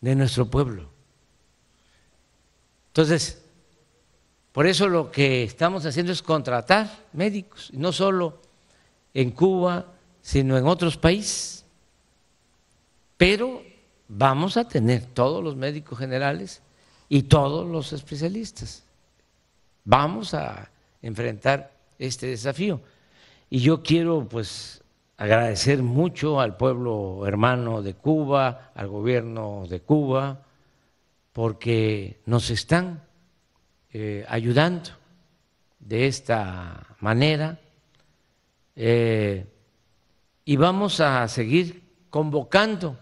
de 0.00 0.16
nuestro 0.16 0.50
pueblo. 0.50 0.90
Entonces, 2.88 3.40
por 4.50 4.66
eso 4.66 4.88
lo 4.88 5.12
que 5.12 5.44
estamos 5.44 5.86
haciendo 5.86 6.10
es 6.10 6.22
contratar 6.22 7.06
médicos, 7.12 7.70
no 7.72 7.92
solo 7.92 8.42
en 9.14 9.30
Cuba, 9.30 9.94
sino 10.28 10.58
en 10.58 10.66
otros 10.66 10.98
países. 10.98 11.64
Pero 13.16 13.62
vamos 14.08 14.58
a 14.58 14.68
tener 14.68 15.06
todos 15.06 15.42
los 15.42 15.56
médicos 15.56 15.98
generales 15.98 16.60
y 17.08 17.22
todos 17.22 17.66
los 17.66 17.94
especialistas. 17.94 18.84
Vamos 19.84 20.34
a 20.34 20.70
enfrentar 21.00 21.72
este 21.98 22.26
desafío. 22.26 22.82
Y 23.48 23.60
yo 23.60 23.82
quiero 23.82 24.28
pues 24.28 24.82
agradecer 25.16 25.82
mucho 25.82 26.42
al 26.42 26.58
pueblo 26.58 27.26
hermano 27.26 27.80
de 27.80 27.94
Cuba, 27.94 28.70
al 28.74 28.88
gobierno 28.88 29.64
de 29.66 29.80
Cuba, 29.80 30.44
porque 31.32 32.20
nos 32.26 32.50
están 32.50 33.02
eh, 33.94 34.26
ayudando 34.28 34.90
de 35.80 36.06
esta 36.06 36.96
manera 37.00 37.58
eh, 38.76 39.46
y 40.48 40.56
vamos 40.56 40.98
a 41.00 41.28
seguir 41.28 41.82
convocando 42.08 42.96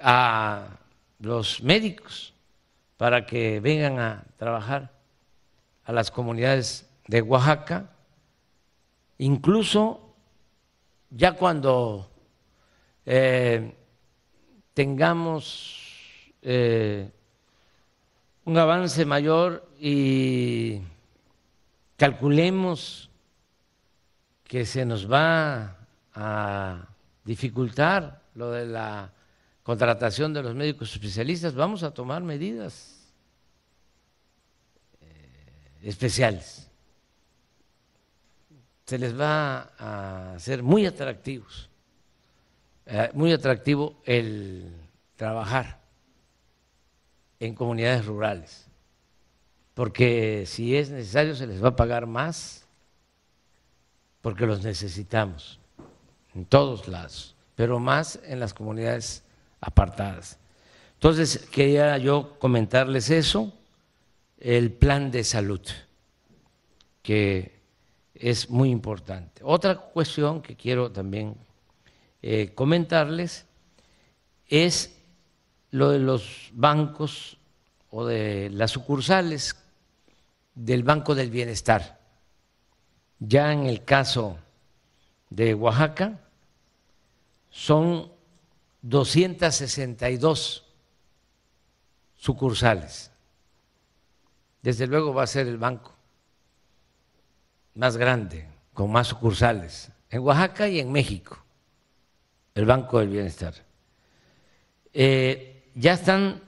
a 0.00 0.78
los 1.18 1.60
médicos 1.60 2.34
para 2.96 3.26
que 3.26 3.58
vengan 3.58 3.98
a 3.98 4.24
trabajar 4.36 4.92
a 5.84 5.90
las 5.90 6.12
comunidades 6.12 6.88
de 7.08 7.20
Oaxaca, 7.20 7.90
incluso 9.18 10.14
ya 11.10 11.32
cuando 11.32 12.08
eh, 13.04 13.74
tengamos 14.74 16.30
eh, 16.42 17.10
un 18.44 18.56
avance 18.56 19.04
mayor 19.04 19.68
y 19.80 20.80
calculemos 21.96 23.10
que 24.52 24.66
se 24.66 24.84
nos 24.84 25.10
va 25.10 25.78
a 26.12 26.86
dificultar 27.24 28.20
lo 28.34 28.50
de 28.50 28.66
la 28.66 29.10
contratación 29.62 30.34
de 30.34 30.42
los 30.42 30.54
médicos 30.54 30.92
especialistas, 30.92 31.54
vamos 31.54 31.82
a 31.82 31.94
tomar 31.94 32.22
medidas 32.22 33.14
eh, 35.00 35.80
especiales. 35.80 36.68
Se 38.84 38.98
les 38.98 39.18
va 39.18 39.72
a 39.78 40.34
hacer 40.34 40.62
muy 40.62 40.84
atractivos, 40.84 41.70
eh, 42.84 43.10
muy 43.14 43.32
atractivo 43.32 44.02
el 44.04 44.70
trabajar 45.16 45.80
en 47.40 47.54
comunidades 47.54 48.04
rurales, 48.04 48.66
porque 49.72 50.44
si 50.44 50.76
es 50.76 50.90
necesario 50.90 51.34
se 51.34 51.46
les 51.46 51.64
va 51.64 51.70
a 51.70 51.76
pagar 51.76 52.06
más, 52.06 52.61
porque 54.22 54.46
los 54.46 54.62
necesitamos 54.64 55.60
en 56.34 56.46
todos 56.46 56.88
lados, 56.88 57.34
pero 57.54 57.78
más 57.78 58.18
en 58.24 58.40
las 58.40 58.54
comunidades 58.54 59.24
apartadas. 59.60 60.38
Entonces, 60.94 61.38
quería 61.50 61.98
yo 61.98 62.38
comentarles 62.38 63.10
eso, 63.10 63.52
el 64.38 64.72
plan 64.72 65.10
de 65.10 65.24
salud, 65.24 65.60
que 67.02 67.60
es 68.14 68.48
muy 68.48 68.70
importante. 68.70 69.42
Otra 69.44 69.76
cuestión 69.76 70.42
que 70.42 70.56
quiero 70.56 70.90
también 70.92 71.36
eh, 72.22 72.52
comentarles 72.54 73.46
es 74.48 74.96
lo 75.72 75.90
de 75.90 75.98
los 75.98 76.50
bancos 76.52 77.36
o 77.90 78.06
de 78.06 78.48
las 78.50 78.70
sucursales 78.70 79.56
del 80.54 80.84
Banco 80.84 81.14
del 81.14 81.30
Bienestar. 81.30 82.01
Ya 83.24 83.52
en 83.52 83.66
el 83.66 83.84
caso 83.84 84.36
de 85.30 85.54
Oaxaca 85.54 86.18
son 87.50 88.10
262 88.82 90.64
sucursales. 92.16 93.12
Desde 94.60 94.88
luego 94.88 95.14
va 95.14 95.22
a 95.22 95.28
ser 95.28 95.46
el 95.46 95.56
banco 95.56 95.94
más 97.74 97.96
grande, 97.96 98.48
con 98.74 98.90
más 98.90 99.06
sucursales, 99.06 99.92
en 100.10 100.20
Oaxaca 100.22 100.68
y 100.68 100.80
en 100.80 100.90
México, 100.90 101.38
el 102.56 102.66
Banco 102.66 102.98
del 102.98 103.08
Bienestar. 103.08 103.54
Eh, 104.92 105.70
ya 105.76 105.92
están 105.92 106.42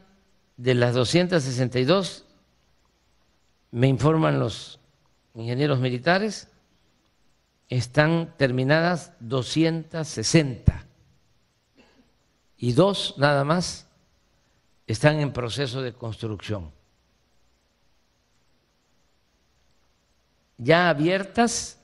de 0.57 0.75
las 0.75 0.95
262, 0.95 2.25
me 3.71 3.87
informan 3.87 4.41
los 4.41 4.81
ingenieros 5.35 5.79
militares, 5.79 6.49
están 7.69 8.35
terminadas 8.37 9.13
260 9.21 10.87
y 12.59 12.73
dos 12.73 13.15
nada 13.19 13.45
más 13.45 13.87
están 14.87 15.21
en 15.21 15.33
proceso 15.33 15.83
de 15.83 15.93
construcción. 15.93 16.71
ya 20.59 20.89
abiertas 20.89 21.79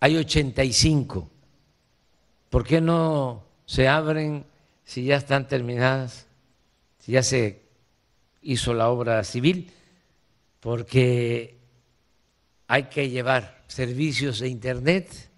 hay 0.00 0.16
85. 0.16 1.30
¿Por 2.50 2.64
qué 2.64 2.80
no 2.80 3.44
se 3.66 3.88
abren 3.88 4.44
si 4.84 5.04
ya 5.04 5.16
están 5.16 5.46
terminadas, 5.46 6.26
si 6.98 7.12
ya 7.12 7.22
se 7.22 7.62
hizo 8.42 8.74
la 8.74 8.88
obra 8.88 9.22
civil? 9.24 9.72
Porque 10.60 11.58
hay 12.66 12.84
que 12.84 13.10
llevar 13.10 13.61
servicios 13.72 14.40
de 14.40 14.48
Internet 14.48 15.30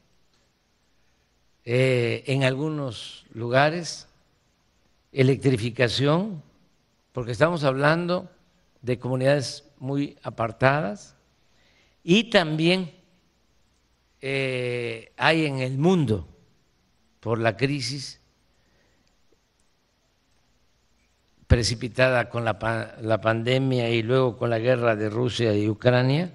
eh, 1.64 2.24
en 2.26 2.42
algunos 2.42 3.26
lugares, 3.32 4.08
electrificación, 5.12 6.42
porque 7.12 7.30
estamos 7.30 7.62
hablando 7.62 8.28
de 8.82 8.98
comunidades 8.98 9.64
muy 9.78 10.18
apartadas 10.24 11.16
y 12.02 12.24
también 12.30 12.92
eh, 14.20 15.12
hay 15.16 15.46
en 15.46 15.60
el 15.60 15.78
mundo, 15.78 16.28
por 17.20 17.38
la 17.38 17.56
crisis 17.56 18.20
precipitada 21.46 22.28
con 22.28 22.44
la, 22.44 22.96
la 23.00 23.20
pandemia 23.20 23.90
y 23.90 24.02
luego 24.02 24.36
con 24.36 24.50
la 24.50 24.58
guerra 24.58 24.96
de 24.96 25.08
Rusia 25.08 25.54
y 25.54 25.68
Ucrania, 25.68 26.32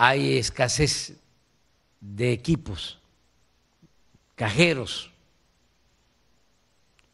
hay 0.00 0.38
escasez 0.38 1.14
de 2.00 2.30
equipos, 2.30 3.00
cajeros. 4.36 5.10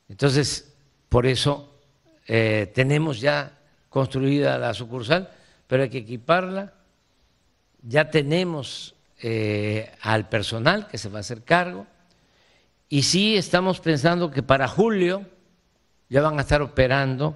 Entonces, 0.06 0.70
por 1.08 1.24
eso 1.24 1.80
eh, 2.26 2.70
tenemos 2.74 3.22
ya 3.22 3.58
construida 3.88 4.58
la 4.58 4.74
sucursal, 4.74 5.30
pero 5.66 5.84
hay 5.84 5.88
que 5.88 5.98
equiparla. 5.98 6.74
Ya 7.80 8.10
tenemos 8.10 8.94
eh, 9.22 9.90
al 10.02 10.28
personal 10.28 10.86
que 10.86 10.98
se 10.98 11.08
va 11.08 11.20
a 11.20 11.20
hacer 11.20 11.42
cargo. 11.42 11.86
Y 12.90 13.04
sí 13.04 13.38
estamos 13.38 13.80
pensando 13.80 14.30
que 14.30 14.42
para 14.42 14.68
julio 14.68 15.24
ya 16.10 16.20
van 16.20 16.36
a 16.36 16.42
estar 16.42 16.60
operando 16.60 17.34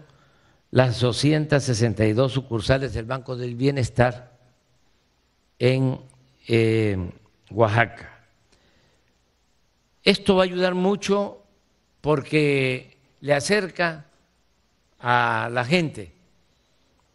las 0.71 1.01
262 1.01 2.33
sucursales 2.33 2.93
del 2.93 3.07
Banco 3.07 3.35
del 3.35 3.55
Bienestar 3.55 4.37
en 5.59 6.01
eh, 6.47 7.11
Oaxaca. 7.51 8.19
Esto 10.03 10.37
va 10.37 10.43
a 10.43 10.45
ayudar 10.45 10.75
mucho 10.75 11.43
porque 12.01 12.97
le 13.21 13.35
acerca 13.35 14.07
a 15.01 15.49
la 15.53 15.65
gente 15.65 16.13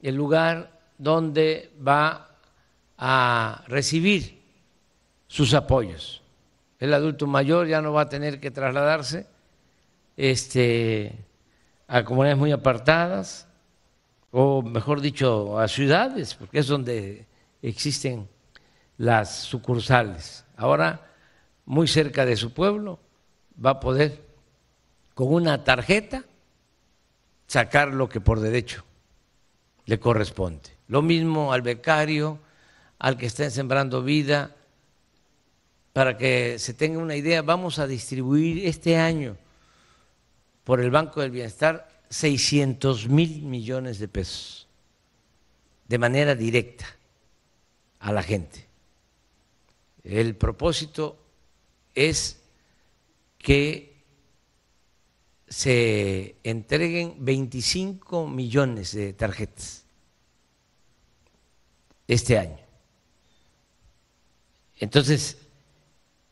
el 0.02 0.16
lugar 0.16 0.80
donde 0.98 1.72
va 1.86 2.30
a 2.98 3.64
recibir 3.68 4.42
sus 5.28 5.54
apoyos. 5.54 6.22
El 6.80 6.94
adulto 6.94 7.26
mayor 7.26 7.68
ya 7.68 7.82
no 7.82 7.94
va 7.94 8.02
a 8.02 8.10
tener 8.10 8.40
que 8.40 8.52
trasladarse 8.52 9.26
este, 10.18 11.16
a 11.88 12.04
comunidades 12.04 12.38
muy 12.38 12.52
apartadas, 12.52 13.48
o 14.32 14.62
mejor 14.62 15.02
dicho, 15.02 15.58
a 15.60 15.68
ciudades, 15.68 16.36
porque 16.36 16.60
es 16.60 16.68
donde 16.68 17.26
existen 17.62 18.28
las 18.98 19.44
sucursales. 19.44 20.46
Ahora, 20.56 21.12
muy 21.66 21.88
cerca 21.88 22.26
de 22.26 22.36
su 22.36 22.54
pueblo, 22.54 23.00
va 23.64 23.72
a 23.72 23.80
poder 23.80 24.24
con 25.14 25.34
una 25.34 25.64
tarjeta 25.64 26.24
sacar 27.48 27.94
lo 27.94 28.10
que 28.10 28.22
por 28.22 28.40
derecho 28.40 28.84
le 29.86 30.00
corresponde. 30.00 30.72
Lo 30.88 31.02
mismo 31.02 31.54
al 31.54 31.62
becario, 31.62 32.40
al 33.00 33.18
que 33.18 33.26
está 33.26 33.50
Sembrando 33.50 34.02
Vida, 34.04 34.56
para 35.92 36.18
que 36.18 36.58
se 36.58 36.74
tenga 36.74 37.00
una 37.00 37.16
idea, 37.16 37.42
vamos 37.42 37.80
a 37.80 37.88
distribuir 37.88 38.66
este 38.66 38.98
año 38.98 39.38
por 40.64 40.80
el 40.80 40.90
Banco 40.90 41.22
del 41.22 41.32
Bienestar 41.32 41.88
600 42.10 43.10
mil 43.10 43.44
millones 43.44 44.00
de 44.00 44.08
pesos 44.08 44.68
de 45.88 45.98
manera 45.98 46.36
directa 46.36 46.86
a 48.00 48.12
la 48.12 48.24
gente. 48.24 48.68
El 50.04 50.36
propósito 50.36 51.18
es 51.96 52.42
que 53.38 53.94
se 55.48 56.36
entreguen 56.44 57.16
25 57.20 58.28
millones 58.28 58.94
de 58.94 59.14
tarjetas 59.14 59.86
este 62.08 62.38
año. 62.38 62.60
Entonces, 64.80 65.38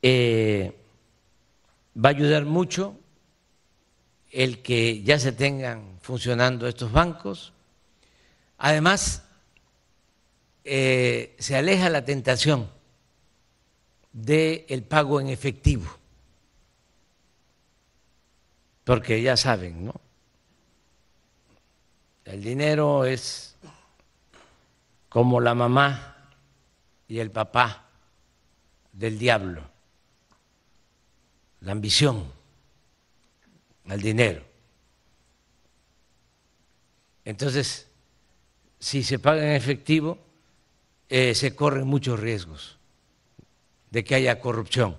eh, 0.02 0.76
va 1.96 2.10
a 2.10 2.14
ayudar 2.14 2.46
mucho 2.46 2.98
el 4.32 4.62
que 4.62 5.04
ya 5.04 5.20
se 5.20 5.32
tengan 5.32 6.00
funcionando 6.02 6.68
estos 6.68 6.92
bancos. 6.92 7.54
Además, 8.58 9.24
eh, 10.64 11.36
se 11.40 11.56
aleja 11.56 11.90
la 11.90 12.04
tentación 12.04 12.81
del 14.12 14.84
pago 14.84 15.22
en 15.22 15.30
efectivo, 15.30 15.90
porque 18.84 19.22
ya 19.22 19.38
saben, 19.38 19.86
¿no? 19.86 19.94
El 22.26 22.44
dinero 22.44 23.06
es 23.06 23.56
como 25.10 25.40
la 25.40 25.56
mamá 25.56 26.30
y 27.08 27.20
el 27.20 27.32
papá 27.32 27.86
del 28.92 29.18
diablo, 29.18 29.64
la 31.62 31.72
ambición 31.72 32.32
al 33.88 34.02
dinero. 34.02 34.44
Entonces, 37.26 37.88
si 38.80 39.04
se 39.04 39.20
paga 39.20 39.44
en 39.44 39.52
efectivo, 39.52 40.18
eh, 41.10 41.36
se 41.36 41.56
corren 41.56 41.88
muchos 41.88 42.20
riesgos 42.20 42.78
de 43.92 44.04
que 44.04 44.16
haya 44.16 44.40
corrupción. 44.40 44.98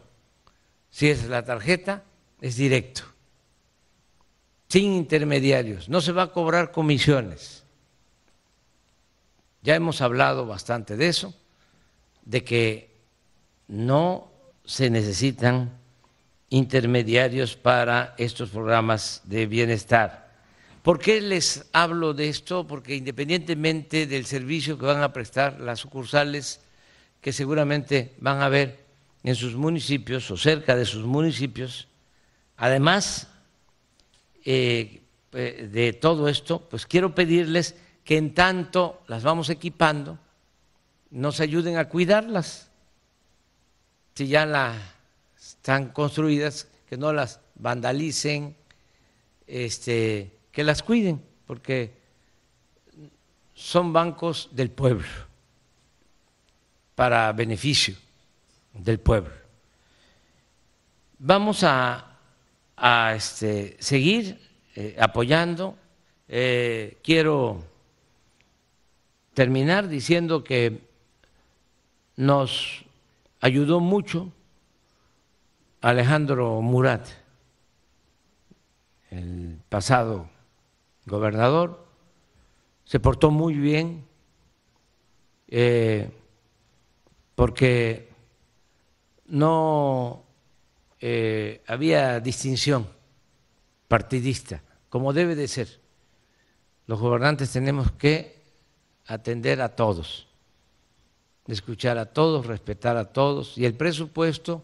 Si 0.91 1.11
es 1.11 1.25
la 1.25 1.45
tarjeta, 1.45 2.05
es 2.41 2.57
directo, 2.57 3.03
sin 4.69 4.93
intermediarios, 4.93 5.89
no 5.89 6.01
se 6.01 6.13
va 6.13 6.23
a 6.23 6.33
cobrar 6.33 6.71
comisiones. 6.71 7.65
Ya 9.63 9.75
hemos 9.75 10.01
hablado 10.01 10.47
bastante 10.47 10.97
de 10.97 11.09
eso, 11.09 11.35
de 12.25 12.45
que 12.45 12.97
no 13.69 14.31
se 14.65 14.91
necesitan 14.91 15.79
intermediarios 16.51 17.57
para 17.57 18.15
estos 18.19 18.51
programas 18.51 19.23
de 19.25 19.47
bienestar. 19.47 20.33
¿Por 20.83 20.99
qué 20.99 21.21
les 21.21 21.67
hablo 21.73 22.13
de 22.13 22.29
esto? 22.29 22.67
Porque 22.67 22.97
independientemente 22.97 24.07
del 24.07 24.27
servicio 24.27 24.79
que 24.79 24.87
van 24.87 25.03
a 25.03 25.13
prestar 25.13 25.61
las 25.61 25.81
sucursales, 25.81 26.61
que 27.21 27.33
seguramente 27.33 28.15
van 28.19 28.43
a 28.43 28.49
ver 28.49 28.82
en 29.25 29.37
sus 29.37 29.55
municipios 29.55 30.31
o 30.31 30.37
cerca 30.37 30.75
de 30.77 30.85
sus 30.85 31.05
municipios, 31.05 31.89
además 32.57 33.29
eh, 34.45 35.03
eh, 35.33 35.69
de 35.71 35.93
todo 35.93 36.29
esto, 36.29 36.61
pues 36.69 36.87
quiero 36.87 37.15
pedirles 37.15 37.77
que 38.05 38.17
en 38.17 38.35
tanto 38.35 39.03
las 39.07 39.23
vamos 39.23 39.49
equipando, 39.49 40.19
nos 41.11 41.41
ayuden 41.41 41.77
a 41.77 41.89
cuidarlas. 41.89 42.71
Si 44.15 44.27
ya 44.27 44.45
la 44.45 44.77
están 45.39 45.89
construidas, 45.91 46.69
que 46.89 46.97
no 46.97 47.13
las 47.13 47.41
vandalicen, 47.55 48.57
este, 49.47 50.33
que 50.51 50.65
las 50.65 50.83
cuiden, 50.83 51.23
porque 51.47 51.93
son 53.55 53.93
bancos 53.93 54.49
del 54.53 54.71
pueblo, 54.71 55.07
para 56.95 57.33
beneficio 57.33 57.97
del 58.75 58.99
pueblo. 59.01 59.33
Vamos 61.19 61.63
a, 61.65 62.17
este, 63.15 63.77
seguir 63.81 64.41
eh, 64.75 64.97
apoyando. 64.99 65.77
Eh, 66.29 66.99
quiero 67.03 67.65
terminar 69.35 69.89
diciendo 69.89 70.43
que 70.43 70.81
nos 72.17 72.85
ayudó 73.41 73.81
mucho 73.81 74.33
Alejandro 75.81 76.61
Murat, 76.61 77.09
el 79.11 79.59
pasado 79.69 80.29
gobernador, 81.07 81.87
se 82.85 83.01
portó 83.01 83.31
muy 83.31 83.55
bien 83.55 84.05
eh, 85.49 86.11
porque 87.35 88.12
no 89.33 90.25
eh, 91.01 91.63
había 91.67 92.21
distinción 92.21 92.87
partidista, 93.89 94.63
como 94.91 95.15
debe 95.15 95.35
de 95.35 95.49
ser. 95.49 95.81
Los 96.87 97.01
gobernantes 97.01 97.51
tenemos 97.51 97.91
que 97.93 98.43
atender 99.07 99.63
a 99.63 99.75
todos, 99.75 100.29
escuchar 101.47 101.97
a 101.97 102.13
todos, 102.13 102.45
respetar 102.45 102.99
a 102.99 103.07
todos, 103.07 103.57
y 103.57 103.65
el 103.65 103.73
presupuesto 103.73 104.63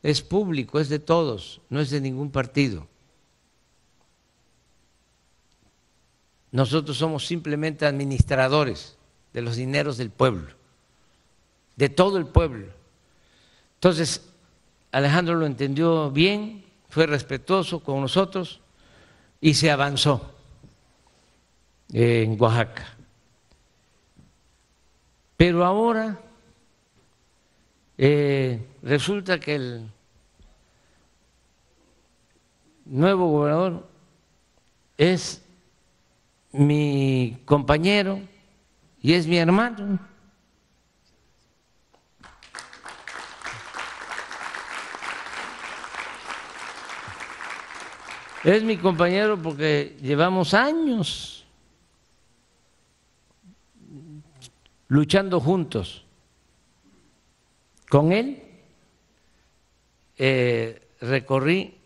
es 0.00 0.22
público, 0.22 0.78
es 0.78 0.88
de 0.88 1.00
todos, 1.00 1.60
no 1.68 1.80
es 1.80 1.90
de 1.90 2.00
ningún 2.00 2.30
partido. 2.30 2.86
Nosotros 6.52 6.96
somos 6.96 7.26
simplemente 7.26 7.84
administradores 7.84 8.96
de 9.32 9.42
los 9.42 9.56
dineros 9.56 9.96
del 9.96 10.10
pueblo, 10.10 10.54
de 11.74 11.88
todo 11.88 12.16
el 12.16 12.26
pueblo. 12.26 12.83
Entonces, 13.84 14.22
Alejandro 14.92 15.34
lo 15.34 15.44
entendió 15.44 16.10
bien, 16.10 16.64
fue 16.88 17.06
respetuoso 17.06 17.80
con 17.80 18.00
nosotros 18.00 18.60
y 19.42 19.52
se 19.52 19.70
avanzó 19.70 20.32
en 21.92 22.40
Oaxaca. 22.40 22.96
Pero 25.36 25.66
ahora 25.66 26.18
eh, 27.98 28.66
resulta 28.82 29.38
que 29.38 29.54
el 29.54 29.90
nuevo 32.86 33.28
gobernador 33.28 33.86
es 34.96 35.42
mi 36.52 37.36
compañero 37.44 38.18
y 39.02 39.12
es 39.12 39.26
mi 39.26 39.36
hermano. 39.36 40.13
Es 48.44 48.62
mi 48.62 48.76
compañero 48.76 49.40
porque 49.40 49.96
llevamos 50.02 50.52
años 50.52 51.46
luchando 54.88 55.40
juntos. 55.40 56.04
Con 57.88 58.12
él 58.12 58.42
eh, 60.18 60.88
recorrí 61.00 61.78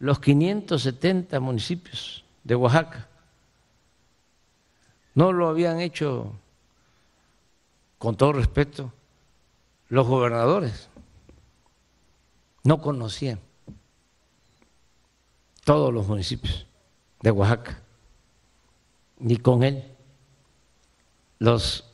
los 0.00 0.18
570 0.18 1.38
municipios 1.38 2.24
de 2.42 2.56
Oaxaca. 2.56 3.08
No 5.14 5.32
lo 5.32 5.48
habían 5.48 5.80
hecho, 5.80 6.32
con 7.98 8.16
todo 8.16 8.32
respeto, 8.32 8.92
los 9.88 10.08
gobernadores. 10.08 10.88
No 12.64 12.80
conocían 12.80 13.38
todos 15.64 15.92
los 15.92 16.06
municipios 16.06 16.66
de 17.20 17.30
Oaxaca, 17.30 17.80
ni 19.18 19.36
con 19.36 19.62
él. 19.62 19.84
Los 21.38 21.84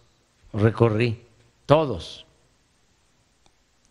recorrí, 0.52 1.22
todos. 1.66 2.26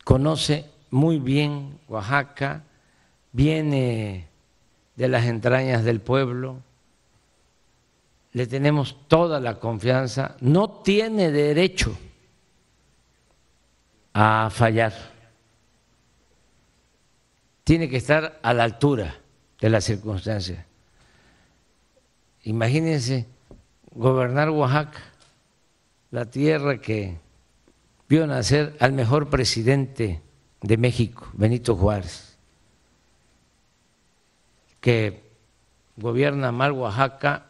Conoce 0.04 0.70
muy 0.90 1.20
bien 1.20 1.80
Oaxaca, 1.88 2.64
viene 3.32 4.28
de 4.96 5.08
las 5.08 5.26
entrañas 5.26 5.84
del 5.84 6.02
pueblo, 6.02 6.62
le 8.34 8.48
tenemos 8.48 8.98
toda 9.08 9.40
la 9.40 9.60
confianza, 9.60 10.38
no 10.42 10.70
tiene 10.70 11.32
derecho 11.32 11.98
a 14.14 14.50
fallar, 14.52 14.94
tiene 17.64 17.90
que 17.90 17.98
estar 17.98 18.40
a 18.42 18.54
la 18.54 18.64
altura 18.64 19.16
de 19.60 19.70
las 19.70 19.84
circunstancias. 19.84 20.66
Imagínense 22.44 23.26
gobernar 23.92 24.50
Oaxaca, 24.50 25.02
la 26.12 26.26
tierra 26.26 26.80
que 26.80 27.18
vio 28.08 28.26
nacer 28.28 28.76
al 28.80 28.94
mejor 28.94 29.30
presidente 29.30 30.22
de 30.62 30.78
México, 30.78 31.30
Benito 31.34 31.76
Juárez, 31.76 32.38
que 34.80 35.24
gobierna 35.98 36.52
mal 36.52 36.72
Oaxaca, 36.72 37.48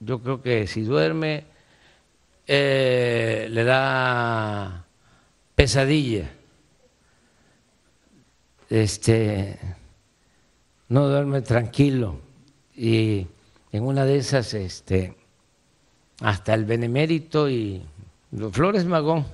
yo 0.00 0.20
creo 0.20 0.42
que 0.42 0.66
si 0.66 0.82
duerme 0.82 1.44
eh, 2.46 3.46
le 3.50 3.64
da 3.64 4.84
pesadilla. 5.54 6.30
Este 8.68 9.58
no 10.92 11.08
duerme 11.08 11.40
tranquilo 11.40 12.20
y 12.76 13.26
en 13.72 13.82
una 13.82 14.04
de 14.04 14.18
esas 14.18 14.52
este 14.52 15.16
hasta 16.20 16.52
el 16.52 16.66
benemérito 16.66 17.48
y 17.48 17.82
Flores 18.50 18.84
Magón 18.84 19.24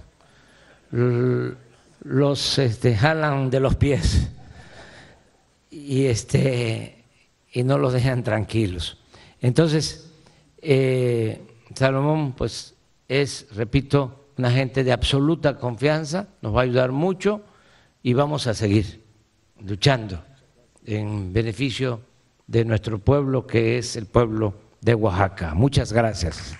los 0.93 2.59
este, 2.61 2.95
jalan 2.95 3.51
de 3.51 3.59
los 3.59 3.75
pies 3.75 4.31
y 5.69 6.05
este 6.07 7.05
y 7.51 7.65
no 7.65 7.77
los 7.77 7.93
dejan 7.93 8.23
tranquilos. 8.23 8.99
Entonces, 9.41 10.13
eh, 10.63 11.43
Salomón, 11.75 12.35
pues 12.35 12.75
es, 13.09 13.49
repito, 13.53 14.27
una 14.37 14.53
gente 14.53 14.85
de 14.85 14.93
absoluta 14.93 15.57
confianza, 15.57 16.29
nos 16.41 16.55
va 16.55 16.61
a 16.61 16.65
ayudar 16.65 16.93
mucho 16.93 17.43
y 18.01 18.13
vamos 18.13 18.47
a 18.47 18.55
seguir 18.55 19.03
luchando 19.67 20.28
en 20.89 21.33
beneficio 21.33 22.01
de 22.47 22.65
nuestro 22.65 22.99
pueblo, 22.99 23.47
que 23.47 23.79
es 23.79 23.97
el 23.97 24.07
pueblo 24.07 24.55
de 24.81 24.95
Oaxaca. 24.95 25.55
Muchas 25.55 25.93
gracias. 25.93 26.57